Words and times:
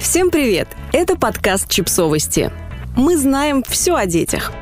Всем 0.00 0.30
привет! 0.30 0.68
Это 0.92 1.16
подкаст 1.16 1.68
«Чипсовости». 1.70 2.52
Мы 2.96 3.16
знаем 3.16 3.64
все 3.66 3.94
о 3.94 4.04
детях. 4.04 4.52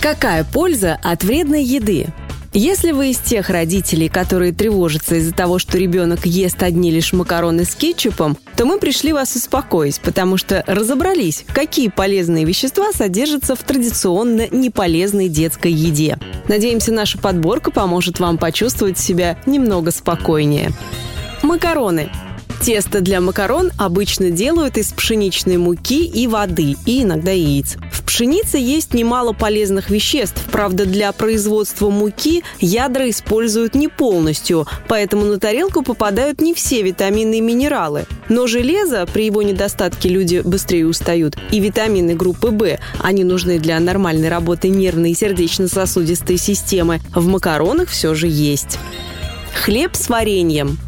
Какая 0.00 0.44
польза 0.44 0.98
от 1.02 1.22
вредной 1.22 1.62
еды? 1.62 2.08
Если 2.52 2.90
вы 2.90 3.10
из 3.10 3.18
тех 3.18 3.50
родителей, 3.50 4.08
которые 4.08 4.52
тревожатся 4.52 5.14
из-за 5.14 5.32
того, 5.32 5.58
что 5.58 5.78
ребенок 5.78 6.26
ест 6.26 6.62
одни 6.62 6.90
лишь 6.90 7.12
макароны 7.12 7.64
с 7.64 7.74
кетчупом, 7.74 8.36
то 8.56 8.66
мы 8.66 8.78
пришли 8.78 9.12
вас 9.12 9.36
успокоить, 9.36 10.00
потому 10.00 10.36
что 10.36 10.64
разобрались, 10.66 11.44
какие 11.54 11.88
полезные 11.88 12.44
вещества 12.44 12.92
содержатся 12.92 13.54
в 13.54 13.62
традиционно 13.62 14.48
неполезной 14.50 15.28
детской 15.28 15.72
еде. 15.72 16.18
Надеемся, 16.48 16.92
наша 16.92 17.16
подборка 17.16 17.70
поможет 17.70 18.18
вам 18.18 18.38
почувствовать 18.38 18.98
себя 18.98 19.38
немного 19.46 19.92
спокойнее. 19.92 20.72
Макароны. 21.42 22.10
Тесто 22.62 23.00
для 23.00 23.20
макарон 23.20 23.72
обычно 23.76 24.30
делают 24.30 24.78
из 24.78 24.92
пшеничной 24.92 25.56
муки 25.56 26.06
и 26.06 26.28
воды, 26.28 26.76
и 26.86 27.02
иногда 27.02 27.32
яиц. 27.32 27.76
В 27.90 28.04
пшенице 28.04 28.56
есть 28.56 28.94
немало 28.94 29.32
полезных 29.32 29.90
веществ, 29.90 30.40
правда, 30.52 30.86
для 30.86 31.10
производства 31.10 31.90
муки 31.90 32.44
ядра 32.60 33.10
используют 33.10 33.74
не 33.74 33.88
полностью, 33.88 34.68
поэтому 34.86 35.24
на 35.24 35.40
тарелку 35.40 35.82
попадают 35.82 36.40
не 36.40 36.54
все 36.54 36.82
витамины 36.82 37.38
и 37.38 37.40
минералы. 37.40 38.04
Но 38.28 38.46
железо, 38.46 39.08
при 39.12 39.26
его 39.26 39.42
недостатке 39.42 40.08
люди 40.08 40.40
быстрее 40.44 40.86
устают, 40.86 41.36
и 41.50 41.58
витамины 41.58 42.14
группы 42.14 42.50
В, 42.50 42.78
они 43.00 43.24
нужны 43.24 43.58
для 43.58 43.80
нормальной 43.80 44.28
работы 44.28 44.68
нервной 44.68 45.10
и 45.10 45.16
сердечно-сосудистой 45.16 46.36
системы, 46.36 47.00
в 47.12 47.26
макаронах 47.26 47.88
все 47.88 48.14
же 48.14 48.28
есть. 48.28 48.78
Хлеб 49.52 49.96
с 49.96 50.08
вареньем. 50.08 50.78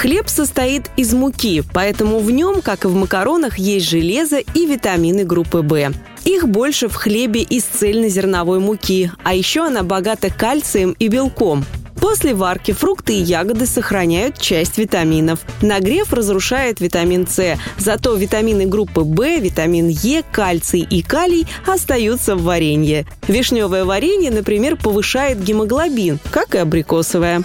Хлеб 0.00 0.30
состоит 0.30 0.90
из 0.96 1.12
муки, 1.12 1.62
поэтому 1.74 2.20
в 2.20 2.30
нем, 2.30 2.62
как 2.62 2.86
и 2.86 2.88
в 2.88 2.94
макаронах, 2.94 3.58
есть 3.58 3.86
железо 3.86 4.38
и 4.38 4.64
витамины 4.64 5.24
группы 5.24 5.58
В. 5.58 5.92
Их 6.24 6.48
больше 6.48 6.88
в 6.88 6.94
хлебе 6.94 7.42
из 7.42 7.64
цельнозерновой 7.64 8.60
муки, 8.60 9.12
а 9.22 9.34
еще 9.34 9.66
она 9.66 9.82
богата 9.82 10.30
кальцием 10.30 10.96
и 10.98 11.08
белком. 11.08 11.66
После 12.00 12.32
варки 12.32 12.72
фрукты 12.72 13.12
и 13.12 13.20
ягоды 13.20 13.66
сохраняют 13.66 14.38
часть 14.38 14.78
витаминов. 14.78 15.40
Нагрев 15.60 16.14
разрушает 16.14 16.80
витамин 16.80 17.26
С, 17.26 17.58
зато 17.76 18.14
витамины 18.14 18.64
группы 18.64 19.02
В, 19.02 19.38
витамин 19.38 19.88
Е, 19.88 20.22
кальций 20.32 20.80
и 20.80 21.02
калий 21.02 21.46
остаются 21.66 22.36
в 22.36 22.44
варенье. 22.44 23.04
Вишневое 23.28 23.84
варенье, 23.84 24.30
например, 24.30 24.76
повышает 24.76 25.44
гемоглобин, 25.44 26.20
как 26.30 26.54
и 26.54 26.58
абрикосовое. 26.58 27.42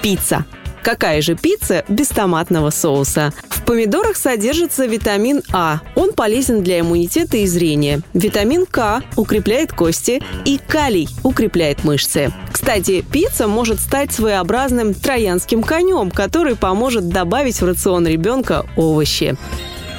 Пицца. 0.00 0.44
Какая 0.88 1.20
же 1.20 1.34
пицца 1.34 1.84
без 1.86 2.08
томатного 2.08 2.70
соуса? 2.70 3.34
В 3.50 3.62
помидорах 3.66 4.16
содержится 4.16 4.86
витамин 4.86 5.42
А. 5.52 5.80
Он 5.94 6.14
полезен 6.14 6.62
для 6.62 6.80
иммунитета 6.80 7.36
и 7.36 7.46
зрения. 7.46 8.00
Витамин 8.14 8.64
К 8.64 9.02
укрепляет 9.14 9.74
кости 9.74 10.22
и 10.46 10.58
калий 10.66 11.06
укрепляет 11.22 11.84
мышцы. 11.84 12.32
Кстати, 12.50 13.02
пицца 13.02 13.46
может 13.46 13.80
стать 13.80 14.12
своеобразным 14.12 14.94
троянским 14.94 15.62
конем, 15.62 16.10
который 16.10 16.56
поможет 16.56 17.10
добавить 17.10 17.60
в 17.60 17.66
рацион 17.66 18.06
ребенка 18.06 18.64
овощи. 18.74 19.36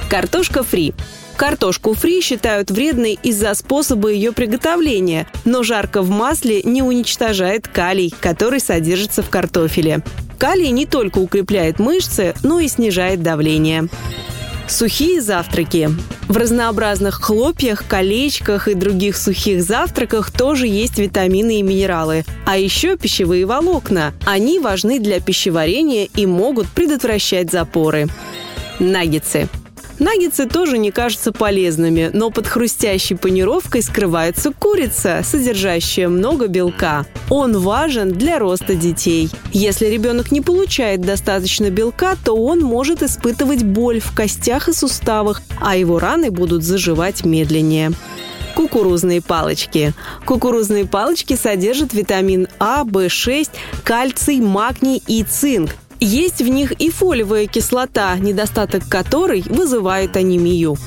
Картошка 0.10 0.64
фри. 0.64 0.96
Картошку 1.40 1.94
фри 1.94 2.20
считают 2.20 2.70
вредной 2.70 3.18
из-за 3.24 3.54
способа 3.54 4.10
ее 4.10 4.34
приготовления, 4.34 5.26
но 5.46 5.64
жарко 5.64 6.02
в 6.02 6.10
масле 6.10 6.62
не 6.64 6.82
уничтожает 6.82 7.66
калий, 7.66 8.14
который 8.20 8.60
содержится 8.60 9.24
в 9.24 9.30
картофеле. 9.30 10.04
Калий 10.38 10.70
не 10.72 10.86
только 10.86 11.20
укрепляет 11.20 11.80
мышцы, 11.80 12.34
но 12.44 12.60
и 12.60 12.68
снижает 12.68 13.24
давление. 13.24 13.88
Сухие 14.68 15.22
завтраки. 15.22 15.90
В 16.28 16.36
разнообразных 16.36 17.22
хлопьях, 17.22 17.88
колечках 17.88 18.68
и 18.68 18.74
других 18.74 19.16
сухих 19.16 19.64
завтраках 19.64 20.32
тоже 20.32 20.68
есть 20.68 21.00
витамины 21.00 21.60
и 21.60 21.64
минералы. 21.64 22.26
А 22.46 22.58
еще 22.58 22.98
пищевые 22.98 23.46
волокна. 23.46 24.14
Они 24.26 24.60
важны 24.60 25.00
для 25.00 25.22
пищеварения 25.22 26.10
и 26.18 26.26
могут 26.26 26.68
предотвращать 26.68 27.50
запоры. 27.50 28.10
Наггетсы. 28.80 29.48
Наггетсы 30.00 30.46
тоже 30.46 30.78
не 30.78 30.92
кажутся 30.92 31.34
полезными, 31.34 32.10
но 32.14 32.32
под 32.32 32.48
хрустящей 32.48 33.18
панировкой 33.18 33.84
скрывается 33.84 34.52
курица, 34.52 35.22
содержащая 35.24 36.08
много 36.08 36.48
белка. 36.48 37.06
Он 37.30 37.58
важен 37.60 38.14
для 38.14 38.40
роста 38.40 38.76
детей. 38.76 39.30
Если 39.52 39.88
ребенок 39.88 40.32
не 40.32 40.40
получает 40.40 41.02
достаточно 41.02 41.70
белка, 41.70 42.16
то 42.24 42.34
он 42.34 42.62
может 42.62 43.04
испытывать 43.04 43.64
боль 43.64 44.00
в 44.00 44.16
костях 44.16 44.70
и 44.70 44.74
суставах, 44.74 45.42
а 45.60 45.76
его 45.76 46.00
раны 46.00 46.32
будут 46.32 46.64
заживать 46.64 47.26
медленнее 47.26 47.92
кукурузные 48.56 49.22
палочки. 49.22 49.94
Кукурузные 50.26 50.86
палочки 50.86 51.38
содержат 51.38 51.94
витамин 51.94 52.50
А, 52.60 52.84
В6, 52.84 53.50
кальций, 53.86 54.42
магний 54.42 55.02
и 55.08 55.24
цинк. 55.24 55.72
Есть 56.00 56.42
в 56.42 56.48
них 56.48 56.72
и 56.74 56.90
фолиевая 56.90 57.48
кислота, 57.48 58.16
недостаток 58.18 58.88
которой 58.88 59.44
вызывает 59.48 60.16
анемию. 60.16 60.78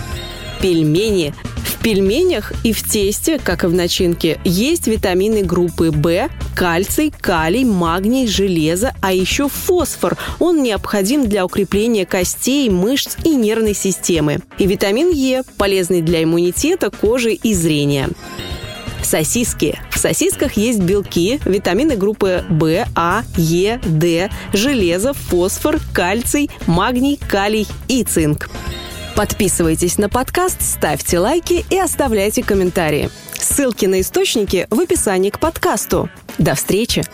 Пельмени. 0.61 1.35
В 1.57 1.83
пельменях 1.83 2.53
и 2.63 2.73
в 2.73 2.89
тесте, 2.89 3.41
как 3.43 3.65
и 3.65 3.67
в 3.67 3.75
начинке, 3.75 4.41
есть 4.45 4.87
витамины 4.87 5.43
группы 5.43 5.91
В, 5.91 6.31
кальций, 6.55 7.13
калий, 7.21 7.65
магний, 7.65 8.29
железо, 8.29 8.95
а 9.01 9.13
еще 9.13 9.49
фосфор. 9.49 10.17
Он 10.39 10.63
необходим 10.63 11.29
для 11.29 11.45
укрепления 11.45 12.07
костей, 12.07 12.71
мышц 12.71 13.17
и 13.25 13.35
нервной 13.35 13.75
системы. 13.75 14.41
И 14.59 14.67
витамин 14.67 15.11
Е, 15.11 15.43
полезный 15.59 16.03
для 16.03 16.23
иммунитета, 16.23 16.91
кожи 16.91 17.33
и 17.33 17.53
зрения. 17.53 18.09
Сосиски. 19.05 19.81
В 19.91 19.99
сосисках 19.99 20.55
есть 20.55 20.81
белки, 20.81 21.41
витамины 21.45 21.97
группы 21.97 22.45
В, 22.49 22.87
А, 22.95 23.23
Е, 23.37 23.81
Д, 23.85 24.31
железо, 24.53 25.13
фосфор, 25.13 25.81
кальций, 25.93 26.51
магний, 26.67 27.19
калий 27.29 27.67
и 27.89 28.05
цинк. 28.05 28.49
Подписывайтесь 29.15 29.99
на 29.99 30.09
подкаст, 30.09 30.63
ставьте 30.63 31.19
лайки 31.19 31.65
и 31.69 31.79
оставляйте 31.79 32.43
комментарии. 32.43 33.11
Ссылки 33.39 33.87
на 33.87 34.01
источники 34.01 34.67
в 34.71 34.81
описании 34.81 35.31
к 35.31 35.39
подкасту. 35.39 36.09
До 36.39 36.55
встречи! 36.55 37.05